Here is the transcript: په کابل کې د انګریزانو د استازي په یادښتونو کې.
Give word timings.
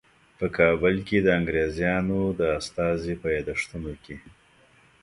په 0.37 0.45
کابل 0.57 0.95
کې 1.07 1.17
د 1.21 1.27
انګریزانو 1.39 2.19
د 2.39 2.41
استازي 2.59 3.13
په 3.21 3.27
یادښتونو 3.35 3.91
کې. 4.03 4.15